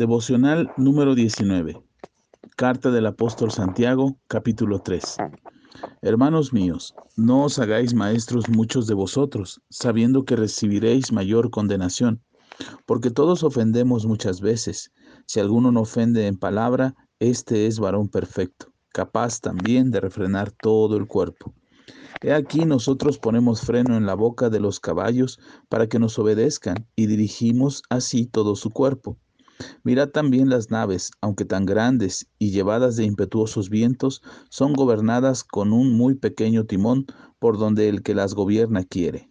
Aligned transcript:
Devocional 0.00 0.72
número 0.78 1.14
19. 1.14 1.78
Carta 2.56 2.90
del 2.90 3.04
apóstol 3.04 3.50
Santiago, 3.50 4.16
capítulo 4.28 4.78
3. 4.78 5.18
Hermanos 6.00 6.54
míos, 6.54 6.94
no 7.16 7.44
os 7.44 7.58
hagáis 7.58 7.92
maestros 7.92 8.48
muchos 8.48 8.86
de 8.86 8.94
vosotros, 8.94 9.60
sabiendo 9.68 10.24
que 10.24 10.36
recibiréis 10.36 11.12
mayor 11.12 11.50
condenación, 11.50 12.22
porque 12.86 13.10
todos 13.10 13.42
ofendemos 13.44 14.06
muchas 14.06 14.40
veces. 14.40 14.90
Si 15.26 15.38
alguno 15.38 15.70
no 15.70 15.82
ofende 15.82 16.28
en 16.28 16.38
palabra, 16.38 16.94
este 17.18 17.66
es 17.66 17.78
varón 17.78 18.08
perfecto, 18.08 18.72
capaz 18.94 19.38
también 19.38 19.90
de 19.90 20.00
refrenar 20.00 20.50
todo 20.50 20.96
el 20.96 21.08
cuerpo. 21.08 21.52
He 22.22 22.32
aquí 22.32 22.64
nosotros 22.64 23.18
ponemos 23.18 23.60
freno 23.60 23.98
en 23.98 24.06
la 24.06 24.14
boca 24.14 24.48
de 24.48 24.60
los 24.60 24.80
caballos 24.80 25.38
para 25.68 25.88
que 25.88 25.98
nos 25.98 26.18
obedezcan 26.18 26.88
y 26.96 27.04
dirigimos 27.04 27.82
así 27.90 28.24
todo 28.24 28.56
su 28.56 28.70
cuerpo. 28.70 29.18
Mirad 29.82 30.08
también 30.08 30.48
las 30.48 30.70
naves, 30.70 31.10
aunque 31.20 31.44
tan 31.44 31.66
grandes 31.66 32.26
y 32.38 32.50
llevadas 32.50 32.96
de 32.96 33.04
impetuosos 33.04 33.70
vientos, 33.70 34.22
son 34.48 34.72
gobernadas 34.72 35.44
con 35.44 35.72
un 35.72 35.96
muy 35.96 36.14
pequeño 36.14 36.66
timón 36.66 37.06
por 37.38 37.58
donde 37.58 37.88
el 37.88 38.02
que 38.02 38.14
las 38.14 38.34
gobierna 38.34 38.84
quiere. 38.84 39.28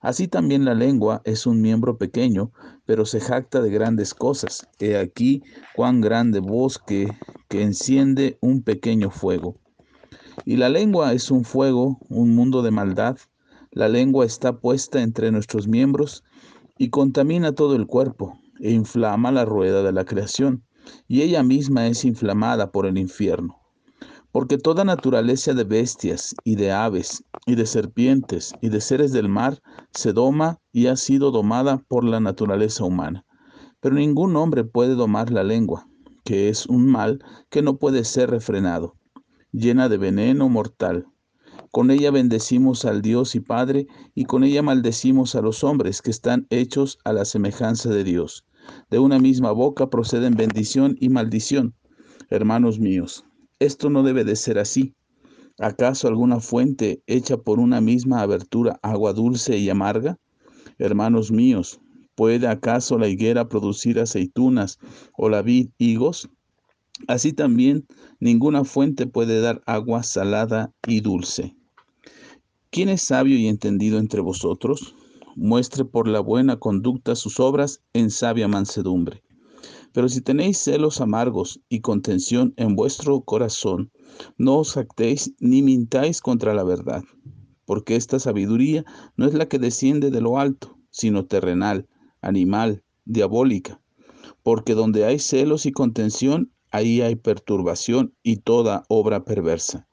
Así 0.00 0.28
también 0.28 0.64
la 0.64 0.74
lengua 0.74 1.20
es 1.24 1.46
un 1.46 1.60
miembro 1.60 1.98
pequeño, 1.98 2.52
pero 2.86 3.04
se 3.04 3.20
jacta 3.20 3.60
de 3.60 3.70
grandes 3.70 4.14
cosas. 4.14 4.66
He 4.78 4.96
aquí 4.96 5.42
cuán 5.76 6.00
grande 6.00 6.40
bosque 6.40 7.08
que 7.48 7.62
enciende 7.62 8.38
un 8.40 8.62
pequeño 8.62 9.10
fuego. 9.10 9.56
Y 10.46 10.56
la 10.56 10.70
lengua 10.70 11.12
es 11.12 11.30
un 11.30 11.44
fuego, 11.44 11.98
un 12.08 12.34
mundo 12.34 12.62
de 12.62 12.70
maldad. 12.70 13.18
La 13.72 13.88
lengua 13.88 14.24
está 14.24 14.58
puesta 14.58 15.02
entre 15.02 15.30
nuestros 15.32 15.68
miembros 15.68 16.24
y 16.78 16.88
contamina 16.88 17.52
todo 17.52 17.76
el 17.76 17.86
cuerpo 17.86 18.39
e 18.60 18.72
inflama 18.72 19.32
la 19.32 19.44
rueda 19.44 19.82
de 19.82 19.92
la 19.92 20.04
creación, 20.04 20.64
y 21.08 21.22
ella 21.22 21.42
misma 21.42 21.86
es 21.86 22.04
inflamada 22.04 22.70
por 22.72 22.86
el 22.86 22.98
infierno. 22.98 23.56
Porque 24.32 24.58
toda 24.58 24.84
naturaleza 24.84 25.54
de 25.54 25.64
bestias 25.64 26.34
y 26.44 26.54
de 26.54 26.70
aves 26.70 27.24
y 27.46 27.56
de 27.56 27.66
serpientes 27.66 28.54
y 28.60 28.68
de 28.68 28.80
seres 28.80 29.12
del 29.12 29.28
mar 29.28 29.60
se 29.92 30.12
doma 30.12 30.60
y 30.72 30.86
ha 30.86 30.96
sido 30.96 31.32
domada 31.32 31.78
por 31.88 32.04
la 32.04 32.20
naturaleza 32.20 32.84
humana. 32.84 33.24
Pero 33.80 33.96
ningún 33.96 34.36
hombre 34.36 34.62
puede 34.62 34.94
domar 34.94 35.32
la 35.32 35.42
lengua, 35.42 35.88
que 36.24 36.48
es 36.48 36.66
un 36.66 36.86
mal 36.86 37.24
que 37.48 37.62
no 37.62 37.78
puede 37.78 38.04
ser 38.04 38.30
refrenado, 38.30 38.94
llena 39.52 39.88
de 39.88 39.98
veneno 39.98 40.48
mortal. 40.48 41.06
Con 41.72 41.90
ella 41.90 42.10
bendecimos 42.10 42.84
al 42.84 43.00
Dios 43.00 43.34
y 43.34 43.40
Padre, 43.40 43.86
y 44.14 44.24
con 44.26 44.44
ella 44.44 44.62
maldecimos 44.62 45.34
a 45.34 45.40
los 45.40 45.64
hombres 45.64 46.02
que 46.02 46.10
están 46.10 46.46
hechos 46.50 46.98
a 47.04 47.12
la 47.12 47.24
semejanza 47.24 47.90
de 47.90 48.04
Dios. 48.04 48.44
De 48.90 48.98
una 48.98 49.18
misma 49.18 49.52
boca 49.52 49.88
proceden 49.88 50.34
bendición 50.34 50.96
y 51.00 51.08
maldición. 51.08 51.74
Hermanos 52.28 52.78
míos, 52.78 53.24
esto 53.58 53.90
no 53.90 54.02
debe 54.02 54.24
de 54.24 54.36
ser 54.36 54.58
así. 54.58 54.94
¿Acaso 55.58 56.08
alguna 56.08 56.40
fuente 56.40 57.02
hecha 57.06 57.36
por 57.36 57.60
una 57.60 57.80
misma 57.80 58.22
abertura 58.22 58.78
agua 58.82 59.12
dulce 59.12 59.58
y 59.58 59.68
amarga? 59.68 60.18
Hermanos 60.78 61.30
míos, 61.30 61.80
¿puede 62.14 62.48
acaso 62.48 62.98
la 62.98 63.08
higuera 63.08 63.48
producir 63.48 64.00
aceitunas 64.00 64.78
o 65.16 65.28
la 65.28 65.42
vid 65.42 65.68
higos? 65.78 66.30
Así 67.08 67.32
también 67.32 67.86
ninguna 68.20 68.64
fuente 68.64 69.06
puede 69.06 69.40
dar 69.40 69.62
agua 69.66 70.02
salada 70.02 70.72
y 70.86 71.00
dulce. 71.00 71.54
¿Quién 72.70 72.88
es 72.88 73.02
sabio 73.02 73.36
y 73.36 73.48
entendido 73.48 73.98
entre 73.98 74.20
vosotros? 74.20 74.94
Muestre 75.36 75.84
por 75.84 76.08
la 76.08 76.20
buena 76.20 76.58
conducta 76.58 77.14
sus 77.14 77.40
obras 77.40 77.82
en 77.92 78.10
sabia 78.10 78.48
mansedumbre. 78.48 79.22
Pero 79.92 80.08
si 80.08 80.20
tenéis 80.20 80.58
celos 80.58 81.00
amargos 81.00 81.60
y 81.68 81.80
contención 81.80 82.54
en 82.56 82.76
vuestro 82.76 83.22
corazón, 83.22 83.90
no 84.38 84.58
os 84.58 84.74
jactéis 84.74 85.34
ni 85.40 85.62
mintáis 85.62 86.20
contra 86.20 86.54
la 86.54 86.62
verdad, 86.62 87.02
porque 87.64 87.96
esta 87.96 88.18
sabiduría 88.18 88.84
no 89.16 89.26
es 89.26 89.34
la 89.34 89.46
que 89.46 89.58
desciende 89.58 90.10
de 90.10 90.20
lo 90.20 90.38
alto, 90.38 90.78
sino 90.90 91.26
terrenal, 91.26 91.88
animal, 92.20 92.84
diabólica. 93.04 93.80
Porque 94.42 94.74
donde 94.74 95.04
hay 95.04 95.18
celos 95.18 95.66
y 95.66 95.72
contención, 95.72 96.52
ahí 96.70 97.00
hay 97.00 97.16
perturbación 97.16 98.14
y 98.22 98.36
toda 98.36 98.84
obra 98.88 99.24
perversa. 99.24 99.88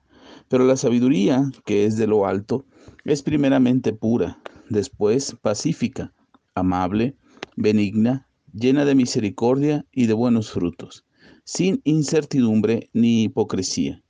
Pero 0.48 0.64
la 0.64 0.78
sabiduría, 0.78 1.52
que 1.66 1.86
es 1.86 1.98
de 1.98 2.08
lo 2.08 2.26
alto, 2.26 2.66
es 3.04 3.24
primeramente 3.24 3.94
pura, 3.94 4.42
después 4.70 5.36
pacífica, 5.42 6.14
amable, 6.56 7.16
benigna, 7.56 8.28
llena 8.54 8.86
de 8.86 8.96
misericordia 8.96 9.86
y 9.92 10.08
de 10.08 10.14
buenos 10.14 10.52
frutos, 10.52 11.06
sin 11.44 11.82
incertidumbre 11.84 12.90
ni 12.94 13.24
hipocresía. 13.24 14.02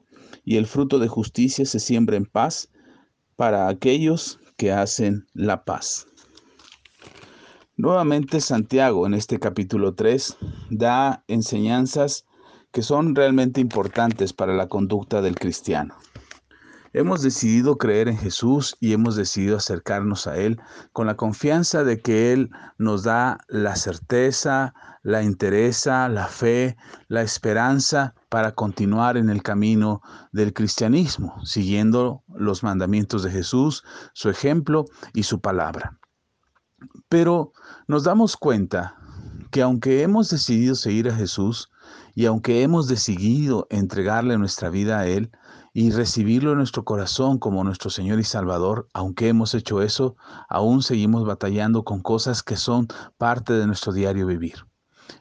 Y 0.43 0.57
el 0.57 0.67
fruto 0.67 0.99
de 0.99 1.07
justicia 1.07 1.65
se 1.65 1.79
siembra 1.79 2.17
en 2.17 2.25
paz 2.25 2.69
para 3.35 3.67
aquellos 3.67 4.39
que 4.55 4.71
hacen 4.71 5.25
la 5.33 5.63
paz. 5.63 6.07
Nuevamente 7.75 8.41
Santiago 8.41 9.05
en 9.05 9.13
este 9.13 9.39
capítulo 9.39 9.93
3 9.93 10.37
da 10.71 11.23
enseñanzas 11.27 12.25
que 12.71 12.81
son 12.81 13.15
realmente 13.15 13.61
importantes 13.61 14.33
para 14.33 14.55
la 14.55 14.67
conducta 14.67 15.21
del 15.21 15.35
cristiano. 15.35 15.95
Hemos 16.97 17.21
decidido 17.21 17.77
creer 17.77 18.07
en 18.07 18.17
Jesús 18.17 18.75
y 18.79 18.91
hemos 18.91 19.15
decidido 19.15 19.57
acercarnos 19.57 20.25
a 20.25 20.35
Él 20.35 20.59
con 20.93 21.05
la 21.05 21.15
confianza 21.15 21.83
de 21.83 22.01
que 22.01 22.33
Él 22.33 22.49
nos 22.79 23.03
da 23.03 23.37
la 23.49 23.75
certeza, 23.75 24.73
la 25.03 25.21
interesa, 25.21 26.09
la 26.09 26.25
fe, 26.25 26.75
la 27.07 27.21
esperanza 27.21 28.15
para 28.29 28.53
continuar 28.55 29.15
en 29.15 29.29
el 29.29 29.43
camino 29.43 30.01
del 30.31 30.53
cristianismo, 30.53 31.35
siguiendo 31.45 32.23
los 32.35 32.63
mandamientos 32.63 33.21
de 33.21 33.29
Jesús, 33.29 33.83
su 34.13 34.31
ejemplo 34.31 34.85
y 35.13 35.21
su 35.21 35.39
palabra. 35.39 35.99
Pero 37.09 37.53
nos 37.87 38.05
damos 38.05 38.35
cuenta 38.37 38.95
que 39.51 39.61
aunque 39.61 40.01
hemos 40.01 40.31
decidido 40.31 40.73
seguir 40.73 41.09
a 41.09 41.15
Jesús 41.15 41.69
y 42.15 42.25
aunque 42.25 42.63
hemos 42.63 42.87
decidido 42.87 43.67
entregarle 43.69 44.35
nuestra 44.39 44.71
vida 44.71 44.97
a 44.97 45.05
Él, 45.05 45.29
y 45.77 45.91
recibirlo 45.91 46.53
en 46.53 46.57
nuestro 46.57 46.83
corazón 46.83 47.37
como 47.37 47.63
nuestro 47.63 47.91
Señor 47.91 48.19
y 48.19 48.23
Salvador, 48.23 48.87
aunque 48.93 49.27
hemos 49.27 49.53
hecho 49.53 49.83
eso, 49.83 50.15
aún 50.49 50.81
seguimos 50.81 51.23
batallando 51.23 51.83
con 51.83 52.01
cosas 52.01 52.41
que 52.41 52.55
son 52.55 52.87
parte 53.19 53.53
de 53.53 53.67
nuestro 53.67 53.93
diario 53.93 54.25
vivir. 54.25 54.65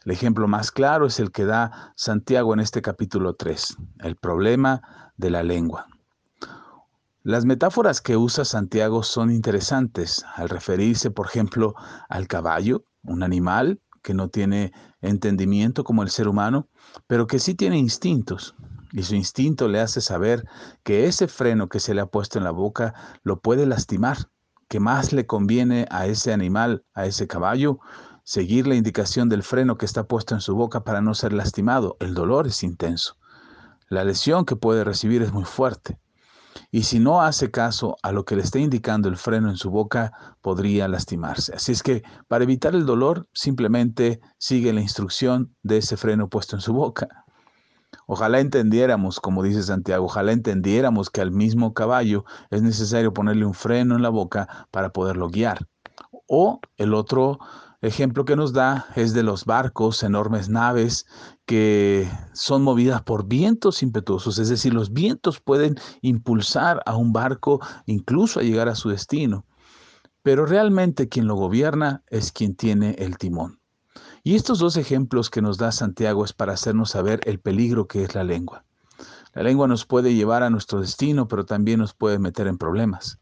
El 0.06 0.12
ejemplo 0.12 0.48
más 0.48 0.70
claro 0.70 1.04
es 1.04 1.20
el 1.20 1.30
que 1.30 1.44
da 1.44 1.92
Santiago 1.94 2.54
en 2.54 2.60
este 2.60 2.80
capítulo 2.80 3.34
3, 3.34 3.76
el 3.98 4.16
problema 4.16 5.12
de 5.18 5.28
la 5.28 5.42
lengua. 5.42 5.88
Las 7.22 7.44
metáforas 7.44 8.00
que 8.00 8.16
usa 8.16 8.46
Santiago 8.46 9.02
son 9.02 9.30
interesantes 9.30 10.24
al 10.36 10.48
referirse, 10.48 11.10
por 11.10 11.26
ejemplo, 11.26 11.74
al 12.08 12.28
caballo, 12.28 12.82
un 13.02 13.22
animal 13.22 13.78
que 14.00 14.14
no 14.14 14.30
tiene 14.30 14.72
entendimiento 15.02 15.84
como 15.84 16.02
el 16.02 16.08
ser 16.08 16.28
humano, 16.28 16.66
pero 17.06 17.26
que 17.26 17.40
sí 17.40 17.54
tiene 17.54 17.76
instintos 17.76 18.54
y 18.96 19.02
su 19.02 19.14
instinto 19.14 19.68
le 19.68 19.80
hace 19.80 20.00
saber 20.00 20.48
que 20.82 21.06
ese 21.06 21.28
freno 21.28 21.68
que 21.68 21.80
se 21.80 21.92
le 21.92 22.00
ha 22.00 22.06
puesto 22.06 22.38
en 22.38 22.44
la 22.44 22.50
boca 22.50 22.94
lo 23.22 23.40
puede 23.40 23.66
lastimar, 23.66 24.30
que 24.68 24.80
más 24.80 25.12
le 25.12 25.26
conviene 25.26 25.86
a 25.90 26.06
ese 26.06 26.32
animal, 26.32 26.82
a 26.94 27.04
ese 27.04 27.26
caballo, 27.26 27.78
seguir 28.24 28.66
la 28.66 28.74
indicación 28.74 29.28
del 29.28 29.42
freno 29.42 29.76
que 29.76 29.84
está 29.84 30.04
puesto 30.04 30.34
en 30.34 30.40
su 30.40 30.56
boca 30.56 30.82
para 30.82 31.02
no 31.02 31.12
ser 31.12 31.34
lastimado. 31.34 31.98
El 32.00 32.14
dolor 32.14 32.46
es 32.46 32.62
intenso. 32.62 33.18
La 33.90 34.02
lesión 34.02 34.46
que 34.46 34.56
puede 34.56 34.82
recibir 34.82 35.20
es 35.20 35.30
muy 35.30 35.44
fuerte. 35.44 36.00
Y 36.70 36.84
si 36.84 36.98
no 36.98 37.20
hace 37.20 37.50
caso 37.50 37.98
a 38.02 38.12
lo 38.12 38.24
que 38.24 38.34
le 38.34 38.40
está 38.40 38.60
indicando 38.60 39.10
el 39.10 39.18
freno 39.18 39.50
en 39.50 39.58
su 39.58 39.70
boca, 39.70 40.36
podría 40.40 40.88
lastimarse. 40.88 41.54
Así 41.54 41.72
es 41.72 41.82
que 41.82 42.02
para 42.28 42.44
evitar 42.44 42.74
el 42.74 42.86
dolor, 42.86 43.28
simplemente 43.34 44.22
sigue 44.38 44.72
la 44.72 44.80
instrucción 44.80 45.54
de 45.62 45.76
ese 45.76 45.98
freno 45.98 46.30
puesto 46.30 46.56
en 46.56 46.62
su 46.62 46.72
boca. 46.72 47.25
Ojalá 48.06 48.38
entendiéramos, 48.38 49.18
como 49.18 49.42
dice 49.42 49.64
Santiago, 49.64 50.06
ojalá 50.06 50.32
entendiéramos 50.32 51.10
que 51.10 51.20
al 51.20 51.32
mismo 51.32 51.74
caballo 51.74 52.24
es 52.50 52.62
necesario 52.62 53.12
ponerle 53.12 53.44
un 53.44 53.54
freno 53.54 53.97
en 53.97 54.03
la 54.03 54.10
boca 54.10 54.68
para 54.70 54.92
poderlo 54.92 55.28
guiar. 55.28 55.66
O 56.28 56.60
el 56.76 56.94
otro 56.94 57.41
ejemplo 57.82 58.24
que 58.24 58.36
nos 58.36 58.53
da 58.53 58.86
es 58.94 59.12
de 59.12 59.24
los 59.24 59.44
barcos, 59.44 60.03
enormes 60.04 60.48
naves 60.48 61.06
que 61.47 62.08
son 62.32 62.62
movidas 62.62 63.03
por 63.03 63.26
vientos 63.26 63.82
impetuosos, 63.82 64.38
es 64.38 64.48
decir, 64.48 64.72
los 64.72 64.92
vientos 64.92 65.41
pueden 65.41 65.76
impulsar 66.00 66.82
a 66.86 66.97
un 66.97 67.12
barco 67.12 67.60
incluso 67.86 68.41
a 68.41 68.44
llegar 68.44 68.68
a 68.68 68.76
su 68.76 68.88
destino. 68.88 69.47
Pero 70.22 70.47
realmente 70.47 71.09
quien 71.09 71.26
lo 71.26 71.34
gobierna 71.34 72.02
es 72.09 72.32
quien 72.32 72.56
tiene 72.56 72.97
el 72.98 73.16
timón. 73.18 73.60
Y 74.26 74.34
estos 74.34 74.58
dos 74.58 74.76
ejemplos 74.76 75.30
que 75.30 75.40
nos 75.40 75.56
da 75.56 75.70
Santiago 75.70 76.24
es 76.24 76.32
para 76.32 76.54
hacernos 76.54 76.90
saber 76.90 77.20
el 77.26 77.38
peligro 77.38 77.86
que 77.86 78.02
es 78.02 78.16
la 78.16 78.24
lengua. 78.24 78.64
La 79.34 79.44
lengua 79.44 79.68
nos 79.68 79.86
puede 79.86 80.14
llevar 80.14 80.42
a 80.42 80.50
nuestro 80.50 80.80
destino, 80.80 81.28
pero 81.28 81.46
también 81.46 81.78
nos 81.78 81.94
puede 81.94 82.18
meter 82.18 82.48
en 82.48 82.58
problemas. 82.58 83.20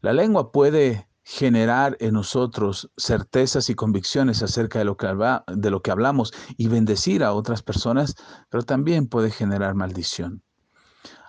La 0.00 0.12
lengua 0.12 0.50
puede 0.50 1.06
generar 1.22 1.96
en 2.00 2.14
nosotros 2.14 2.90
certezas 2.96 3.70
y 3.70 3.76
convicciones 3.76 4.42
acerca 4.42 4.80
de 4.80 4.86
lo, 4.86 4.96
que 4.96 5.06
de 5.46 5.70
lo 5.70 5.82
que 5.82 5.92
hablamos 5.92 6.32
y 6.56 6.66
bendecir 6.66 7.22
a 7.22 7.32
otras 7.32 7.62
personas, 7.62 8.16
pero 8.48 8.64
también 8.64 9.06
puede 9.06 9.30
generar 9.30 9.76
maldición. 9.76 10.42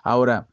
Ahora, 0.02 0.48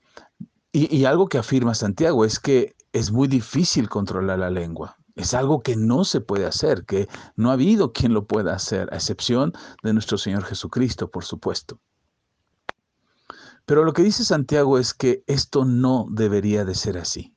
y, 0.71 0.95
y 0.95 1.05
algo 1.05 1.27
que 1.27 1.39
afirma 1.39 1.73
Santiago 1.73 2.23
es 2.23 2.39
que 2.39 2.75
es 2.93 3.11
muy 3.11 3.27
difícil 3.27 3.89
controlar 3.89 4.37
la 4.37 4.51
lengua. 4.51 4.98
Es 5.19 5.33
algo 5.33 5.61
que 5.61 5.75
no 5.75 6.03
se 6.05 6.21
puede 6.21 6.45
hacer, 6.45 6.85
que 6.85 7.07
no 7.35 7.49
ha 7.49 7.53
habido 7.53 7.93
quien 7.93 8.13
lo 8.13 8.25
pueda 8.25 8.53
hacer, 8.53 8.89
a 8.91 8.95
excepción 8.95 9.53
de 9.83 9.93
nuestro 9.93 10.17
Señor 10.17 10.43
Jesucristo, 10.43 11.11
por 11.11 11.23
supuesto. 11.23 11.79
Pero 13.65 13.83
lo 13.83 13.93
que 13.93 14.01
dice 14.01 14.25
Santiago 14.25 14.79
es 14.79 14.93
que 14.93 15.23
esto 15.27 15.65
no 15.65 16.07
debería 16.09 16.65
de 16.65 16.73
ser 16.73 16.97
así 16.97 17.35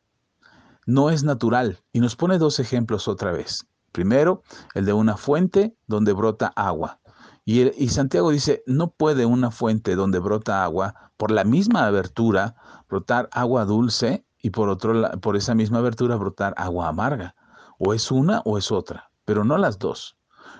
no 0.87 1.11
es 1.11 1.25
natural. 1.25 1.79
Y 1.93 2.00
nos 2.00 2.17
pone 2.17 2.38
dos 2.38 2.58
ejemplos 2.58 3.08
otra 3.08 3.32
vez. 3.32 3.67
Primero, 3.93 4.43
el 4.75 4.84
de 4.84 4.93
una 4.93 5.17
fuente 5.17 5.76
donde 5.87 6.12
brota 6.12 6.52
agua. 6.56 7.00
Y, 7.44 7.88
Santiago 7.88 8.31
dice, 8.31 8.62
no 8.67 8.93
puede 8.93 9.26
una 9.26 9.50
fuente 9.50 9.96
donde 9.96 10.20
brota 10.20 10.62
agua, 10.62 11.12
por 11.17 11.32
la 11.32 11.44
misma 11.44 11.87
abertura, 11.87 12.55
brotar 12.88 13.29
agua 13.32 13.64
dulce 13.64 14.25
y 14.40 14.50
por, 14.50 14.69
otro, 14.69 15.11
por 15.20 15.37
esa 15.37 15.55
misma 15.55 15.79
abertura 15.79 16.17
brotar 16.17 16.55
agua 16.56 16.88
amarga. 16.88 17.34
O 17.79 17.95
es 17.95 18.11
una 18.11 18.41
o 18.45 18.59
es 18.59 18.71
otra, 18.71 19.11
pero 19.25 19.45
no 19.45 19.59
las 19.59 19.79
dos. 19.79 20.17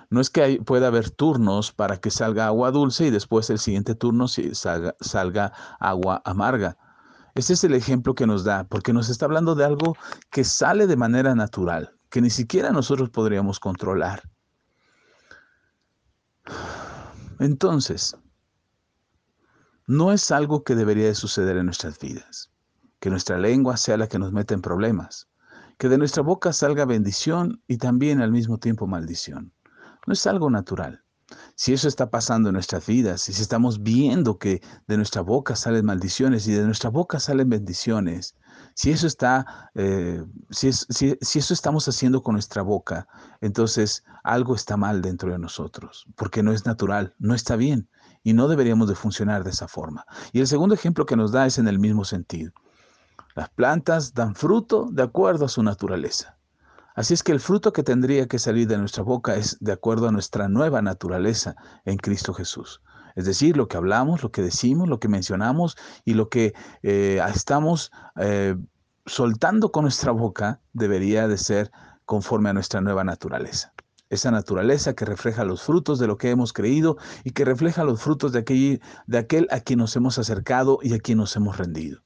No 0.09 0.21
es 0.21 0.29
que 0.29 0.61
pueda 0.63 0.87
haber 0.87 1.09
turnos 1.09 1.71
para 1.71 1.97
que 1.97 2.11
salga 2.11 2.47
agua 2.47 2.71
dulce 2.71 3.07
y 3.07 3.09
después 3.09 3.49
el 3.49 3.59
siguiente 3.59 3.95
turno 3.95 4.27
salga, 4.27 5.53
agua 5.79 6.21
amarga. 6.25 6.77
Este 7.35 7.53
es 7.53 7.63
el 7.63 7.73
ejemplo 7.73 8.13
que 8.13 8.27
nos 8.27 8.43
da, 8.43 8.65
porque 8.65 8.93
nos 8.93 9.09
está 9.09 9.25
hablando 9.25 9.55
de 9.55 9.65
algo 9.65 9.95
que 10.29 10.43
sale 10.43 10.85
de 10.85 10.97
manera 10.97 11.33
natural, 11.33 11.97
que 12.09 12.21
ni 12.21 12.29
siquiera 12.29 12.71
nosotros 12.71 13.09
podríamos 13.09 13.59
controlar. 13.59 14.21
Entonces, 17.39 18.15
no 19.87 20.11
es 20.11 20.29
algo 20.31 20.63
que 20.63 20.75
debería 20.75 21.07
de 21.07 21.15
suceder 21.15 21.57
en 21.57 21.65
nuestras 21.65 21.97
vidas, 21.97 22.51
que 22.99 23.09
nuestra 23.09 23.37
lengua 23.37 23.77
sea 23.77 23.97
la 23.97 24.07
que 24.07 24.19
nos 24.19 24.31
meta 24.31 24.53
en 24.53 24.61
problemas, 24.61 25.27
que 25.83 25.89
de 25.89 25.97
nuestra 25.97 26.23
boca 26.23 26.53
salga 26.53 26.85
bendición 26.85 27.61
y 27.67 27.75
también 27.75 28.21
al 28.21 28.31
mismo 28.31 28.57
tiempo 28.57 28.87
maldición. 28.87 29.51
No 30.07 30.13
es 30.13 30.25
algo 30.27 30.49
natural. 30.49 31.03
Si 31.55 31.73
eso 31.73 31.89
está 31.89 32.09
pasando 32.09 32.47
en 32.47 32.53
nuestras 32.53 32.85
vidas, 32.85 33.23
si 33.23 33.33
estamos 33.33 33.83
viendo 33.83 34.37
que 34.37 34.61
de 34.87 34.95
nuestra 34.95 35.21
boca 35.21 35.57
salen 35.57 35.83
maldiciones 35.83 36.47
y 36.47 36.53
de 36.53 36.63
nuestra 36.63 36.89
boca 36.89 37.19
salen 37.19 37.49
bendiciones, 37.49 38.37
si 38.75 38.91
eso 38.91 39.07
está, 39.07 39.71
eh, 39.75 40.23
si, 40.51 40.71
si 40.71 41.39
eso 41.39 41.53
estamos 41.53 41.85
haciendo 41.89 42.23
con 42.23 42.35
nuestra 42.35 42.61
boca, 42.61 43.05
entonces 43.41 44.05
algo 44.23 44.55
está 44.55 44.77
mal 44.77 45.01
dentro 45.01 45.33
de 45.33 45.37
nosotros, 45.37 46.07
porque 46.15 46.43
no 46.43 46.53
es 46.53 46.65
natural, 46.65 47.13
no 47.19 47.35
está 47.35 47.57
bien 47.57 47.89
y 48.23 48.31
no 48.31 48.47
deberíamos 48.47 48.87
de 48.87 48.95
funcionar 48.95 49.43
de 49.43 49.49
esa 49.49 49.67
forma. 49.67 50.05
Y 50.31 50.39
el 50.39 50.47
segundo 50.47 50.75
ejemplo 50.75 51.05
que 51.05 51.17
nos 51.17 51.33
da 51.33 51.45
es 51.45 51.57
en 51.57 51.67
el 51.67 51.77
mismo 51.77 52.05
sentido. 52.05 52.53
Las 53.35 53.49
plantas 53.49 54.13
dan 54.13 54.35
fruto 54.35 54.87
de 54.91 55.03
acuerdo 55.03 55.45
a 55.45 55.49
su 55.49 55.63
naturaleza. 55.63 56.37
Así 56.95 57.15
es 57.15 57.23
que 57.23 57.31
el 57.31 57.39
fruto 57.39 57.73
que 57.73 57.81
tendría 57.81 58.27
que 58.27 58.37
salir 58.37 58.67
de 58.67 58.77
nuestra 58.77 59.01
boca 59.01 59.35
es 59.35 59.57
de 59.59 59.71
acuerdo 59.71 60.07
a 60.07 60.11
nuestra 60.11 60.47
nueva 60.47 60.81
naturaleza 60.81 61.55
en 61.85 61.97
Cristo 61.97 62.33
Jesús. 62.33 62.81
Es 63.15 63.25
decir, 63.25 63.57
lo 63.57 63.67
que 63.67 63.77
hablamos, 63.77 64.21
lo 64.21 64.31
que 64.31 64.43
decimos, 64.43 64.87
lo 64.87 64.99
que 64.99 65.07
mencionamos 65.07 65.75
y 66.05 66.13
lo 66.13 66.29
que 66.29 66.53
eh, 66.83 67.19
estamos 67.33 67.91
eh, 68.17 68.55
soltando 69.05 69.71
con 69.71 69.83
nuestra 69.83 70.11
boca 70.11 70.61
debería 70.73 71.27
de 71.27 71.37
ser 71.37 71.71
conforme 72.05 72.49
a 72.49 72.53
nuestra 72.53 72.81
nueva 72.81 73.03
naturaleza. 73.03 73.73
Esa 74.09 74.29
naturaleza 74.29 74.93
que 74.93 75.05
refleja 75.05 75.43
los 75.43 75.63
frutos 75.63 75.97
de 75.97 76.05
lo 76.05 76.17
que 76.17 76.29
hemos 76.29 76.53
creído 76.53 76.97
y 77.23 77.31
que 77.31 77.45
refleja 77.45 77.83
los 77.83 78.01
frutos 78.01 78.31
de 78.31 78.79
de 79.07 79.17
aquel 79.17 79.47
a 79.49 79.59
quien 79.61 79.79
nos 79.79 79.95
hemos 79.95 80.19
acercado 80.19 80.77
y 80.83 80.93
a 80.93 80.99
quien 80.99 81.17
nos 81.17 81.35
hemos 81.35 81.57
rendido. 81.57 82.02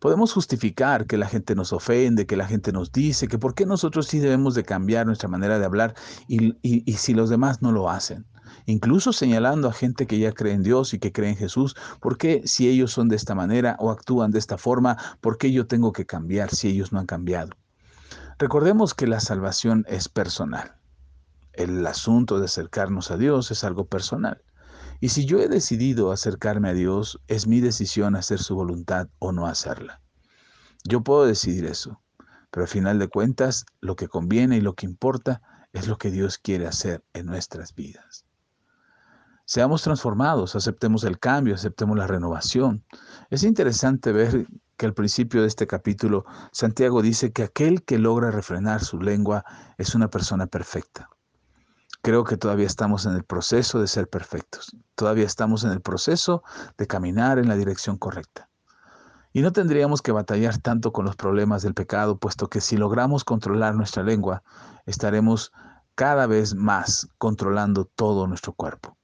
Podemos 0.00 0.32
justificar 0.32 1.06
que 1.06 1.16
la 1.16 1.26
gente 1.26 1.54
nos 1.54 1.72
ofende, 1.72 2.26
que 2.26 2.36
la 2.36 2.46
gente 2.46 2.72
nos 2.72 2.92
dice, 2.92 3.28
que 3.28 3.38
por 3.38 3.54
qué 3.54 3.66
nosotros 3.66 4.06
sí 4.06 4.18
debemos 4.18 4.54
de 4.54 4.64
cambiar 4.64 5.06
nuestra 5.06 5.28
manera 5.28 5.58
de 5.58 5.64
hablar 5.64 5.94
y, 6.26 6.56
y, 6.62 6.92
si 6.94 7.14
los 7.14 7.30
demás 7.30 7.62
no 7.62 7.72
lo 7.72 7.90
hacen. 7.90 8.26
Incluso 8.66 9.12
señalando 9.12 9.68
a 9.68 9.72
gente 9.72 10.06
que 10.06 10.18
ya 10.18 10.32
cree 10.32 10.52
en 10.52 10.62
Dios 10.62 10.94
y 10.94 10.98
que 10.98 11.12
cree 11.12 11.30
en 11.30 11.36
Jesús, 11.36 11.76
¿por 12.00 12.18
qué 12.18 12.42
si 12.44 12.68
ellos 12.68 12.92
son 12.92 13.08
de 13.08 13.16
esta 13.16 13.34
manera 13.34 13.76
o 13.78 13.90
actúan 13.90 14.30
de 14.30 14.38
esta 14.38 14.58
forma, 14.58 14.96
por 15.20 15.38
qué 15.38 15.52
yo 15.52 15.66
tengo 15.66 15.92
que 15.92 16.06
cambiar 16.06 16.50
si 16.50 16.68
ellos 16.68 16.92
no 16.92 16.98
han 16.98 17.06
cambiado? 17.06 17.50
Recordemos 18.38 18.94
que 18.94 19.06
la 19.06 19.20
salvación 19.20 19.84
es 19.88 20.08
personal. 20.08 20.74
El 21.52 21.84
asunto 21.86 22.38
de 22.38 22.44
acercarnos 22.44 23.10
a 23.10 23.16
Dios 23.16 23.50
es 23.50 23.64
algo 23.64 23.86
personal. 23.86 24.42
Y 25.00 25.10
si 25.10 25.26
yo 25.26 25.38
he 25.38 25.48
decidido 25.48 26.10
acercarme 26.10 26.70
a 26.70 26.74
Dios, 26.74 27.20
es 27.28 27.46
mi 27.46 27.60
decisión 27.60 28.16
hacer 28.16 28.40
su 28.40 28.56
voluntad 28.56 29.08
o 29.20 29.30
no 29.30 29.46
hacerla. 29.46 30.00
Yo 30.82 31.02
puedo 31.02 31.24
decidir 31.24 31.66
eso, 31.66 32.02
pero 32.50 32.64
al 32.64 32.68
final 32.68 32.98
de 32.98 33.06
cuentas, 33.06 33.64
lo 33.80 33.94
que 33.94 34.08
conviene 34.08 34.56
y 34.56 34.60
lo 34.60 34.74
que 34.74 34.86
importa 34.86 35.40
es 35.72 35.86
lo 35.86 35.98
que 35.98 36.10
Dios 36.10 36.38
quiere 36.38 36.66
hacer 36.66 37.04
en 37.12 37.26
nuestras 37.26 37.74
vidas. 37.76 38.24
Seamos 39.44 39.82
transformados, 39.82 40.56
aceptemos 40.56 41.04
el 41.04 41.20
cambio, 41.20 41.54
aceptemos 41.54 41.96
la 41.96 42.08
renovación. 42.08 42.84
Es 43.30 43.44
interesante 43.44 44.12
ver 44.12 44.48
que 44.76 44.86
al 44.86 44.94
principio 44.94 45.42
de 45.42 45.48
este 45.48 45.68
capítulo 45.68 46.24
Santiago 46.50 47.02
dice 47.02 47.32
que 47.32 47.44
aquel 47.44 47.84
que 47.84 47.98
logra 47.98 48.32
refrenar 48.32 48.82
su 48.82 49.00
lengua 49.00 49.44
es 49.78 49.94
una 49.94 50.08
persona 50.08 50.48
perfecta 50.48 51.08
creo 52.02 52.24
que 52.24 52.36
todavía 52.36 52.66
estamos 52.66 53.06
en 53.06 53.14
el 53.14 53.24
proceso 53.24 53.80
de 53.80 53.86
ser 53.86 54.08
perfectos. 54.08 54.76
Todavía 54.94 55.24
estamos 55.24 55.64
en 55.64 55.70
el 55.70 55.80
proceso 55.80 56.42
de 56.76 56.86
caminar 56.86 57.38
en 57.38 57.48
la 57.48 57.56
dirección 57.56 57.96
correcta. 57.96 58.48
Y 59.32 59.42
no 59.42 59.52
tendríamos 59.52 60.02
que 60.02 60.12
batallar 60.12 60.58
tanto 60.58 60.92
con 60.92 61.04
los 61.04 61.16
problemas 61.16 61.62
del 61.62 61.74
pecado, 61.74 62.18
puesto 62.18 62.48
que 62.48 62.60
si 62.60 62.76
logramos 62.76 63.24
controlar 63.24 63.74
nuestra 63.74 64.02
lengua, 64.02 64.42
estaremos 64.86 65.52
cada 65.94 66.26
vez 66.26 66.54
más 66.54 67.08
controlando 67.18 67.84
todo 67.84 68.26
nuestro 68.26 68.52
cuerpo. 68.52 68.97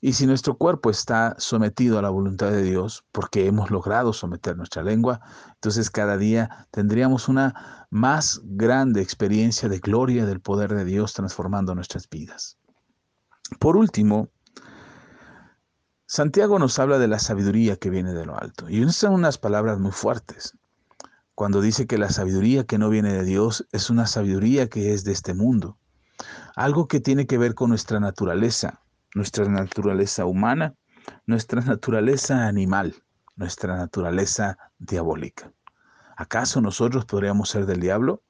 Y 0.00 0.14
si 0.14 0.26
nuestro 0.26 0.56
cuerpo 0.56 0.90
está 0.90 1.34
sometido 1.38 1.98
a 1.98 2.02
la 2.02 2.10
voluntad 2.10 2.50
de 2.50 2.62
Dios, 2.62 3.04
porque 3.12 3.46
hemos 3.46 3.70
logrado 3.70 4.12
someter 4.12 4.56
nuestra 4.56 4.82
lengua, 4.82 5.20
entonces 5.54 5.90
cada 5.90 6.16
día 6.16 6.66
tendríamos 6.70 7.28
una 7.28 7.86
más 7.90 8.40
grande 8.44 9.00
experiencia 9.00 9.68
de 9.68 9.78
gloria 9.78 10.26
del 10.26 10.40
poder 10.40 10.74
de 10.74 10.84
Dios 10.84 11.12
transformando 11.12 11.74
nuestras 11.74 12.08
vidas. 12.08 12.58
Por 13.60 13.76
último, 13.76 14.30
Santiago 16.06 16.58
nos 16.58 16.78
habla 16.78 16.98
de 16.98 17.08
la 17.08 17.18
sabiduría 17.18 17.76
que 17.76 17.90
viene 17.90 18.12
de 18.12 18.26
lo 18.26 18.38
alto. 18.38 18.68
Y 18.68 18.88
son 18.92 19.12
unas 19.12 19.38
palabras 19.38 19.78
muy 19.78 19.92
fuertes. 19.92 20.56
Cuando 21.34 21.60
dice 21.60 21.86
que 21.86 21.98
la 21.98 22.10
sabiduría 22.10 22.64
que 22.64 22.78
no 22.78 22.88
viene 22.88 23.12
de 23.12 23.24
Dios 23.24 23.66
es 23.72 23.90
una 23.90 24.06
sabiduría 24.06 24.68
que 24.68 24.94
es 24.94 25.04
de 25.04 25.12
este 25.12 25.34
mundo. 25.34 25.78
Algo 26.54 26.88
que 26.88 27.00
tiene 27.00 27.26
que 27.26 27.38
ver 27.38 27.54
con 27.54 27.70
nuestra 27.70 28.00
naturaleza, 28.00 28.80
nuestra 29.16 29.48
naturaleza 29.48 30.26
humana, 30.26 30.74
nuestra 31.24 31.62
naturaleza 31.62 32.46
animal, 32.46 32.94
nuestra 33.34 33.74
naturaleza 33.74 34.58
diabólica. 34.78 35.50
¿Acaso 36.18 36.60
nosotros 36.60 37.06
podríamos 37.06 37.48
ser 37.48 37.64
del 37.64 37.80
diablo? 37.80 38.22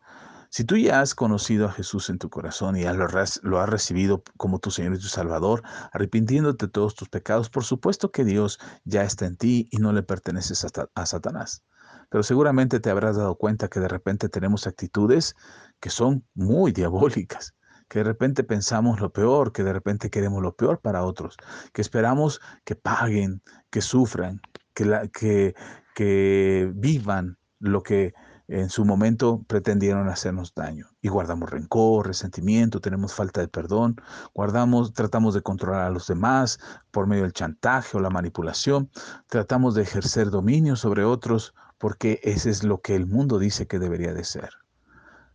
Si 0.48 0.62
tú 0.62 0.76
ya 0.76 1.00
has 1.00 1.16
conocido 1.16 1.66
a 1.66 1.72
Jesús 1.72 2.08
en 2.08 2.18
tu 2.18 2.30
corazón 2.30 2.76
y 2.76 2.82
ya 2.82 2.92
lo, 2.92 3.08
has 3.18 3.40
recibido 3.68 4.22
como 4.36 4.60
tu 4.60 4.70
Señor 4.70 4.94
y 4.94 5.00
tu 5.00 5.08
Salvador, 5.08 5.64
arrepintiéndote 5.92 6.66
de 6.66 6.72
todos 6.72 6.94
tus 6.94 7.08
pecados, 7.08 7.50
por 7.50 7.64
supuesto 7.64 8.12
que 8.12 8.24
Dios 8.24 8.60
ya 8.84 9.02
está 9.02 9.26
en 9.26 9.36
ti 9.36 9.68
y 9.72 9.78
no 9.78 9.92
le 9.92 10.04
perteneces 10.04 10.64
a 10.94 11.06
Satanás. 11.06 11.64
Pero 12.10 12.22
seguramente 12.22 12.78
te 12.78 12.90
habrás 12.90 13.16
dado 13.16 13.34
cuenta 13.34 13.66
que 13.66 13.80
de 13.80 13.88
repente 13.88 14.28
tenemos 14.28 14.68
actitudes 14.68 15.34
que 15.80 15.90
son 15.90 16.24
muy 16.34 16.70
diabólicas 16.70 17.55
que 17.88 18.00
de 18.00 18.04
repente 18.04 18.44
pensamos 18.44 19.00
lo 19.00 19.10
peor, 19.10 19.52
que 19.52 19.64
de 19.64 19.72
repente 19.72 20.10
queremos 20.10 20.42
lo 20.42 20.54
peor 20.54 20.80
para 20.80 21.04
otros, 21.04 21.36
que 21.72 21.82
esperamos 21.82 22.40
que 22.64 22.76
paguen, 22.76 23.42
que 23.70 23.80
sufran, 23.80 24.40
que, 24.74 25.10
que, 25.12 25.54
que 25.94 26.70
vivan 26.74 27.38
lo 27.58 27.82
que 27.82 28.14
en 28.48 28.70
su 28.70 28.84
momento 28.84 29.42
pretendieron 29.46 30.08
hacernos 30.08 30.54
daño. 30.54 30.88
Y 31.00 31.08
guardamos 31.08 31.50
rencor, 31.50 32.06
resentimiento, 32.06 32.80
tenemos 32.80 33.12
falta 33.14 33.40
de 33.40 33.48
perdón, 33.48 33.96
guardamos, 34.34 34.92
tratamos 34.92 35.34
de 35.34 35.42
controlar 35.42 35.82
a 35.82 35.90
los 35.90 36.06
demás 36.06 36.58
por 36.90 37.06
medio 37.06 37.24
del 37.24 37.32
chantaje 37.32 37.96
o 37.96 38.00
la 38.00 38.10
manipulación, 38.10 38.90
tratamos 39.26 39.74
de 39.74 39.82
ejercer 39.82 40.30
dominio 40.30 40.76
sobre 40.76 41.04
otros 41.04 41.54
porque 41.78 42.20
ese 42.22 42.50
es 42.50 42.62
lo 42.62 42.80
que 42.80 42.94
el 42.94 43.06
mundo 43.06 43.38
dice 43.38 43.66
que 43.66 43.78
debería 43.78 44.14
de 44.14 44.24
ser. 44.24 44.50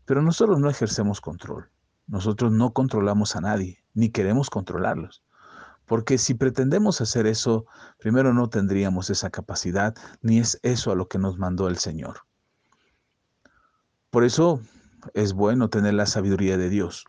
Pero 0.05 0.21
nosotros 0.21 0.59
no 0.59 0.69
ejercemos 0.69 1.21
control. 1.21 1.69
Nosotros 2.11 2.51
no 2.51 2.73
controlamos 2.73 3.37
a 3.37 3.41
nadie, 3.41 3.85
ni 3.93 4.09
queremos 4.09 4.49
controlarlos. 4.49 5.23
Porque 5.85 6.17
si 6.17 6.33
pretendemos 6.33 6.99
hacer 6.99 7.25
eso, 7.25 7.65
primero 7.99 8.33
no 8.33 8.49
tendríamos 8.49 9.09
esa 9.09 9.29
capacidad, 9.29 9.95
ni 10.21 10.39
es 10.39 10.59
eso 10.61 10.91
a 10.91 10.95
lo 10.95 11.07
que 11.07 11.17
nos 11.17 11.37
mandó 11.37 11.69
el 11.69 11.77
Señor. 11.77 12.19
Por 14.09 14.25
eso 14.25 14.59
es 15.13 15.31
bueno 15.31 15.69
tener 15.69 15.93
la 15.93 16.05
sabiduría 16.05 16.57
de 16.57 16.67
Dios. 16.67 17.05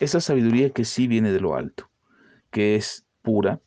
Esa 0.00 0.18
sabiduría 0.18 0.70
que 0.70 0.86
sí 0.86 1.06
viene 1.08 1.30
de 1.30 1.40
lo 1.40 1.54
alto, 1.54 1.90
que 2.50 2.74
es 2.74 3.04
pura, 3.20 3.60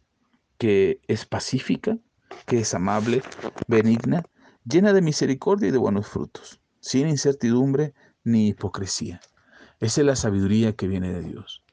que 0.57 0.99
es 1.07 1.27
pacífica, 1.27 1.99
que 2.47 2.61
es 2.61 2.73
amable, 2.73 3.21
benigna, 3.67 4.23
llena 4.65 4.93
de 4.93 5.03
misericordia 5.03 5.67
y 5.67 5.71
de 5.71 5.77
buenos 5.77 6.07
frutos, 6.07 6.59
sin 6.79 7.07
incertidumbre 7.07 7.93
ni 8.23 8.47
hipocresía. 8.47 9.21
Esa 9.81 10.01
es 10.01 10.07
la 10.07 10.15
sabiduría 10.15 10.73
que 10.73 10.87
viene 10.87 11.11
de 11.11 11.23
Dios. 11.23 11.63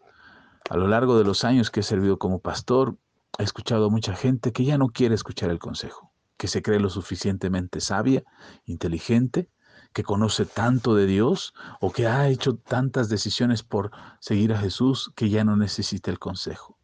A 0.70 0.78
lo 0.78 0.88
largo 0.88 1.18
de 1.18 1.24
los 1.24 1.44
años 1.44 1.70
que 1.70 1.80
he 1.80 1.82
servido 1.82 2.18
como 2.18 2.40
pastor, 2.40 2.96
he 3.38 3.42
escuchado 3.42 3.86
a 3.86 3.90
mucha 3.90 4.16
gente 4.16 4.50
que 4.50 4.64
ya 4.64 4.78
no 4.78 4.88
quiere 4.88 5.14
escuchar 5.14 5.50
el 5.50 5.58
consejo, 5.58 6.10
que 6.38 6.48
se 6.48 6.62
cree 6.62 6.80
lo 6.80 6.88
suficientemente 6.88 7.82
sabia, 7.82 8.24
inteligente, 8.64 9.50
que 9.92 10.04
conoce 10.04 10.46
tanto 10.46 10.94
de 10.94 11.04
Dios 11.04 11.52
o 11.80 11.92
que 11.92 12.06
ha 12.06 12.28
hecho 12.28 12.56
tantas 12.56 13.10
decisiones 13.10 13.62
por 13.62 13.90
seguir 14.20 14.54
a 14.54 14.58
Jesús 14.58 15.12
que 15.14 15.28
ya 15.28 15.44
no 15.44 15.56
necesita 15.56 16.10
el 16.10 16.18
consejo. 16.18 16.78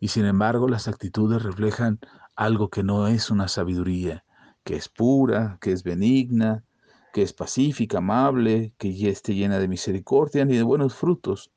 Y 0.00 0.08
sin 0.08 0.24
embargo, 0.24 0.68
las 0.68 0.88
actitudes 0.88 1.42
reflejan 1.42 2.00
algo 2.34 2.70
que 2.70 2.82
no 2.82 3.08
es 3.08 3.30
una 3.30 3.48
sabiduría, 3.48 4.24
que 4.64 4.76
es 4.76 4.88
pura, 4.88 5.58
que 5.60 5.72
es 5.72 5.82
benigna, 5.82 6.64
que 7.12 7.22
es 7.22 7.32
pacífica, 7.32 7.98
amable, 7.98 8.74
que 8.78 9.08
esté 9.08 9.34
llena 9.34 9.58
de 9.58 9.68
misericordia 9.68 10.44
ni 10.44 10.56
de 10.56 10.62
buenos 10.62 10.94
frutos, 10.94 11.50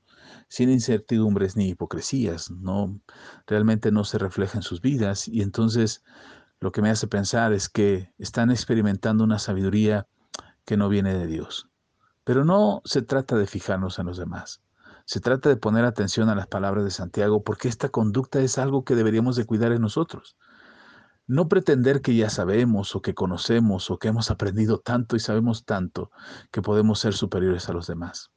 sin 0.48 0.70
incertidumbres 0.70 1.56
ni 1.56 1.70
hipocresías, 1.70 2.52
no 2.52 3.00
realmente 3.48 3.92
no 3.92 4.04
se 4.04 4.18
refleja 4.18 4.58
en 4.58 4.64
sus 4.64 4.82
vidas 4.82 5.28
y 5.28 5.42
entonces 5.42 6.04
lo 6.60 6.72
que 6.72 6.82
me 6.82 6.90
hace 6.90 7.08
pensar 7.08 7.54
es 7.54 7.70
que 7.70 8.12
están 8.18 8.52
experimentando 8.52 9.24
una 9.24 9.40
sabiduría 9.40 10.08
que 10.66 10.78
no 10.78 10.90
viene 10.90 11.14
de 11.14 11.28
Dios. 11.28 11.70
Pero 12.24 12.46
no 12.46 12.82
se 12.86 13.02
trata 13.02 13.36
de 13.36 13.48
fijarnos 13.48 14.00
en 14.00 14.06
los 14.06 14.18
demás. 14.18 14.62
Se 15.06 15.20
trata 15.20 15.50
de 15.50 15.58
poner 15.58 15.84
atención 15.84 16.30
a 16.30 16.36
las 16.36 16.48
palabras 16.48 16.86
de 16.86 16.92
Santiago 16.92 17.44
porque 17.44 17.68
esta 17.68 17.90
conducta 17.90 18.40
es 18.40 18.58
algo 18.58 18.86
que 18.86 18.96
deberíamos 18.96 19.36
de 19.36 19.46
cuidar 19.46 19.74
en 19.74 19.82
nosotros. 19.82 20.38
No 21.26 21.48
pretender 21.48 22.02
que 22.02 22.16
ya 22.16 22.30
sabemos 22.30 22.96
o 22.96 23.02
que 23.02 23.14
conocemos 23.14 23.90
o 23.90 23.98
que 23.98 24.10
hemos 24.10 24.30
aprendido 24.30 24.80
tanto 24.80 25.16
y 25.16 25.20
sabemos 25.20 25.64
tanto 25.66 26.12
que 26.52 26.62
podemos 26.62 27.00
ser 27.00 27.14
superiores 27.14 27.70
a 27.70 27.74
los 27.74 27.88
demás. 27.88 28.32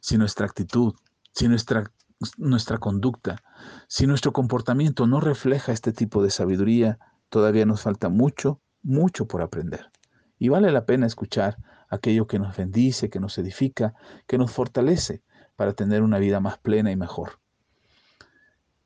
Si 0.00 0.16
nuestra 0.18 0.46
actitud, 0.46 0.94
si 1.32 1.48
nuestra, 1.48 1.90
nuestra 2.36 2.78
conducta, 2.78 3.42
si 3.88 4.06
nuestro 4.06 4.32
comportamiento 4.32 5.06
no 5.06 5.20
refleja 5.20 5.72
este 5.72 5.92
tipo 5.92 6.22
de 6.22 6.30
sabiduría, 6.30 6.98
todavía 7.28 7.66
nos 7.66 7.82
falta 7.82 8.08
mucho, 8.08 8.60
mucho 8.82 9.26
por 9.26 9.42
aprender. 9.42 9.90
Y 10.38 10.48
vale 10.48 10.70
la 10.70 10.86
pena 10.86 11.06
escuchar 11.06 11.56
aquello 11.88 12.26
que 12.26 12.38
nos 12.38 12.56
bendice, 12.56 13.10
que 13.10 13.20
nos 13.20 13.36
edifica, 13.38 13.94
que 14.26 14.38
nos 14.38 14.52
fortalece 14.52 15.22
para 15.56 15.72
tener 15.72 16.02
una 16.02 16.18
vida 16.18 16.40
más 16.40 16.58
plena 16.58 16.92
y 16.92 16.96
mejor. 16.96 17.38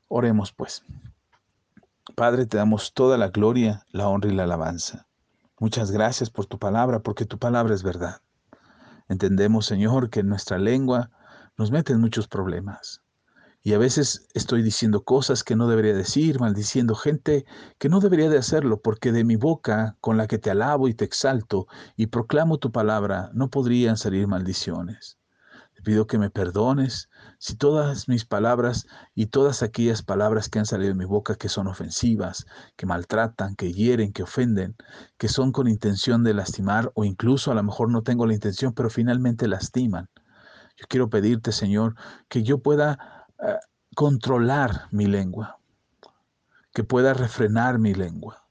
Oremos 0.07 0.51
pues. 0.51 0.83
Padre, 2.15 2.45
te 2.45 2.57
damos 2.57 2.93
toda 2.93 3.17
la 3.17 3.29
gloria, 3.29 3.85
la 3.91 4.07
honra 4.07 4.31
y 4.31 4.35
la 4.35 4.43
alabanza. 4.43 5.07
Muchas 5.59 5.91
gracias 5.91 6.29
por 6.29 6.45
tu 6.45 6.57
palabra, 6.57 6.99
porque 6.99 7.25
tu 7.25 7.37
palabra 7.37 7.75
es 7.75 7.83
verdad. 7.83 8.21
Entendemos, 9.09 9.65
Señor, 9.65 10.09
que 10.09 10.23
nuestra 10.23 10.57
lengua 10.57 11.11
nos 11.57 11.69
mete 11.69 11.93
en 11.93 11.99
muchos 11.99 12.27
problemas. 12.27 13.01
Y 13.61 13.73
a 13.73 13.77
veces 13.77 14.27
estoy 14.33 14.61
diciendo 14.61 15.03
cosas 15.03 15.43
que 15.43 15.55
no 15.57 15.67
debería 15.67 15.93
decir, 15.93 16.39
maldiciendo 16.39 16.95
gente 16.95 17.45
que 17.77 17.89
no 17.89 17.99
debería 17.99 18.29
de 18.29 18.37
hacerlo, 18.37 18.81
porque 18.81 19.11
de 19.11 19.25
mi 19.25 19.35
boca, 19.35 19.97
con 19.99 20.15
la 20.15 20.27
que 20.27 20.37
te 20.37 20.49
alabo 20.49 20.87
y 20.87 20.93
te 20.93 21.03
exalto 21.03 21.67
y 21.97 22.07
proclamo 22.07 22.57
tu 22.57 22.71
palabra, 22.71 23.29
no 23.33 23.49
podrían 23.49 23.97
salir 23.97 24.27
maldiciones. 24.27 25.17
Te 25.77 25.83
pido 25.83 26.07
que 26.07 26.17
me 26.17 26.31
perdones 26.31 27.07
si 27.37 27.55
todas 27.55 28.07
mis 28.07 28.25
palabras 28.25 28.87
y 29.13 29.27
todas 29.27 29.61
aquellas 29.61 30.01
palabras 30.01 30.49
que 30.49 30.57
han 30.57 30.65
salido 30.65 30.89
de 30.89 30.95
mi 30.97 31.05
boca 31.05 31.35
que 31.35 31.49
son 31.49 31.67
ofensivas, 31.67 32.47
que 32.75 32.87
maltratan, 32.87 33.55
que 33.55 33.71
hieren, 33.71 34.11
que 34.11 34.23
ofenden, 34.23 34.75
que 35.19 35.29
son 35.29 35.51
con 35.51 35.67
intención 35.67 36.23
de 36.23 36.33
lastimar 36.33 36.91
o 36.95 37.05
incluso 37.05 37.51
a 37.51 37.53
lo 37.53 37.61
mejor 37.61 37.91
no 37.91 38.01
tengo 38.01 38.25
la 38.25 38.33
intención, 38.33 38.73
pero 38.73 38.89
finalmente 38.89 39.47
lastiman. 39.47 40.09
Yo 40.77 40.87
quiero 40.89 41.11
pedirte, 41.11 41.51
Señor, 41.51 41.93
que 42.27 42.41
yo 42.41 42.57
pueda 42.57 43.27
eh, 43.37 43.57
controlar 43.95 44.87
mi 44.89 45.05
lengua, 45.05 45.59
que 46.73 46.83
pueda 46.83 47.13
refrenar 47.13 47.77
mi 47.77 47.93
lengua. 47.93 48.47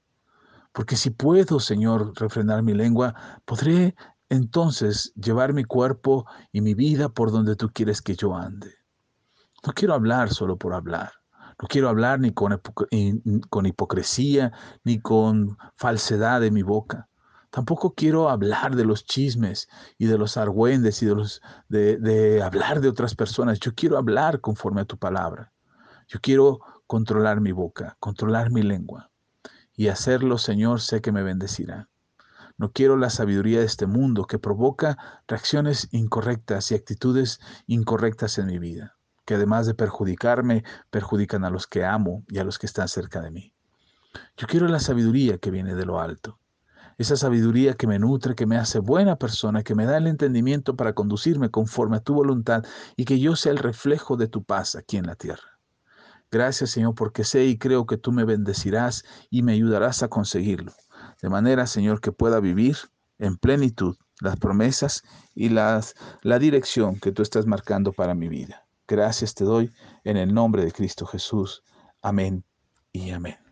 Porque 0.71 0.95
si 0.95 1.11
puedo, 1.11 1.59
Señor, 1.59 2.13
refrenar 2.21 2.63
mi 2.63 2.73
lengua, 2.73 3.41
podré 3.45 3.97
entonces 4.29 5.13
llevar 5.15 5.53
mi 5.53 5.65
cuerpo 5.65 6.27
y 6.53 6.61
mi 6.61 6.75
vida 6.75 7.09
por 7.09 7.31
donde 7.31 7.57
tú 7.57 7.71
quieres 7.73 8.03
que 8.03 8.17
yo 8.17 8.35
ande. 8.37 8.75
No 9.67 9.73
quiero 9.73 9.95
hablar 9.95 10.31
solo 10.31 10.57
por 10.57 10.75
hablar. 10.75 11.13
No 11.61 11.69
quiero 11.69 11.89
hablar 11.89 12.21
ni 12.21 12.33
con, 12.33 12.61
con 13.49 13.67
hipocresía, 13.67 14.53
ni 14.85 15.01
con 15.01 15.57
falsedad 15.77 16.41
de 16.41 16.51
mi 16.51 16.63
boca. 16.63 17.09
Tampoco 17.51 17.95
quiero 17.95 18.29
hablar 18.29 18.77
de 18.77 18.85
los 18.85 19.07
chismes 19.07 19.69
y 19.97 20.07
de 20.07 20.19
los 20.19 20.37
argüendes 20.37 21.03
y 21.03 21.07
de, 21.07 21.15
los, 21.15 21.41
de, 21.69 21.97
de 21.97 22.43
hablar 22.43 22.81
de 22.81 22.89
otras 22.89 23.15
personas. 23.15 23.59
Yo 23.61 23.75
quiero 23.75 23.97
hablar 23.97 24.41
conforme 24.43 24.83
a 24.83 24.85
tu 24.85 24.99
palabra. 24.99 25.53
Yo 26.07 26.21
quiero 26.21 26.61
controlar 26.87 27.41
mi 27.41 27.53
boca, 27.53 27.97
controlar 27.99 28.51
mi 28.51 28.63
lengua. 28.63 29.11
Y 29.75 29.89
hacerlo, 29.89 30.39
Señor, 30.39 30.81
sé 30.81 31.01
que 31.01 31.13
me 31.13 31.23
bendecirá. 31.23 31.89
No 32.59 32.73
quiero 32.73 32.97
la 32.97 33.11
sabiduría 33.11 33.59
de 33.61 33.67
este 33.67 33.87
mundo 33.87 34.25
que 34.25 34.39
provoca 34.39 34.97
reacciones 35.29 35.89
incorrectas 35.93 36.71
y 36.71 36.75
actitudes 36.75 37.39
incorrectas 37.67 38.39
en 38.39 38.47
mi 38.47 38.59
vida, 38.59 38.97
que 39.27 39.35
además 39.35 39.67
de 39.67 39.75
perjudicarme, 39.75 40.65
perjudican 40.91 41.45
a 41.45 41.51
los 41.51 41.67
que 41.67 41.85
amo 41.85 42.25
y 42.29 42.39
a 42.39 42.45
los 42.45 42.59
que 42.59 42.65
están 42.65 42.89
cerca 42.89 43.21
de 43.21 43.31
mí. 43.31 43.53
Yo 44.39 44.47
quiero 44.47 44.69
la 44.69 44.81
sabiduría 44.81 45.37
que 45.37 45.51
viene 45.51 45.75
de 45.75 45.85
lo 45.85 46.01
alto, 46.01 46.39
esa 46.97 47.17
sabiduría 47.17 47.75
que 47.75 47.87
me 47.87 47.99
nutre, 47.99 48.35
que 48.35 48.47
me 48.47 48.57
hace 48.57 48.79
buena 48.79 49.17
persona, 49.17 49.63
que 49.63 49.75
me 49.75 49.85
da 49.85 49.99
el 49.99 50.07
entendimiento 50.07 50.77
para 50.77 50.95
conducirme 50.95 51.51
conforme 51.51 51.99
a 51.99 52.01
tu 52.01 52.15
voluntad 52.15 52.65
y 52.97 53.05
que 53.05 53.19
yo 53.19 53.37
sea 53.37 53.53
el 53.53 53.59
reflejo 53.59 54.17
de 54.17 54.29
tu 54.29 54.45
paz 54.45 54.77
aquí 54.77 54.97
en 54.97 55.07
la 55.07 55.15
tierra. 55.15 55.61
Gracias 56.31 56.71
Señor 56.71 56.95
porque 56.95 57.25
sé 57.25 57.45
y 57.45 57.59
creo 57.59 57.85
que 57.85 57.99
tú 57.99 58.13
me 58.13 58.25
bendecirás 58.25 59.05
y 59.29 59.43
me 59.43 59.53
ayudarás 59.53 60.03
a 60.03 60.09
conseguirlo 60.09 60.73
de 61.23 61.29
manera, 61.29 61.67
Señor, 61.67 62.01
que 62.01 62.13
pueda 62.13 62.41
vivir 62.41 62.77
en 63.19 63.37
plenitud 63.37 63.97
las 64.21 64.37
promesas 64.37 65.03
y 65.35 65.49
las, 65.49 65.95
la 66.23 66.39
dirección 66.39 66.99
que 67.01 67.13
tú 67.13 67.23
estás 67.23 67.47
marcando 67.47 67.93
para 67.93 68.15
mi 68.15 68.29
vida. 68.29 68.67
Gracias 68.89 69.35
te 69.35 69.45
doy 69.45 69.73
en 70.05 70.17
el 70.17 70.33
nombre 70.33 70.65
de 70.65 70.73
Cristo 70.73 71.07
Jesús. 71.07 71.63
Amén 72.03 72.45
y 72.93 73.11
amén. 73.11 73.46